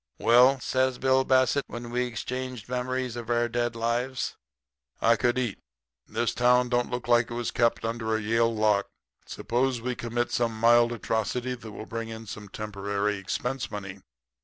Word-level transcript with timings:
"'Well,' 0.17 0.59
says 0.59 0.97
Bill 0.97 1.23
Bassett, 1.23 1.63
when 1.67 1.91
we 1.91 2.05
had 2.05 2.07
exchanged 2.11 2.67
memories 2.67 3.15
of 3.15 3.29
our 3.29 3.47
dead 3.47 3.75
lives, 3.75 4.35
'I 4.99 5.15
could 5.17 5.37
eat. 5.37 5.59
This 6.07 6.33
town 6.33 6.69
don't 6.69 6.89
look 6.89 7.07
like 7.07 7.29
it 7.29 7.35
was 7.35 7.51
kept 7.51 7.85
under 7.85 8.15
a 8.15 8.19
Yale 8.19 8.49
lock. 8.51 8.87
Suppose 9.27 9.79
we 9.79 9.93
commit 9.93 10.31
some 10.31 10.59
mild 10.59 10.91
atrocity 10.91 11.53
that 11.53 11.71
will 11.71 11.85
bring 11.85 12.09
in 12.09 12.25
temporary 12.25 13.17
expense 13.17 13.69
money. 13.69 14.01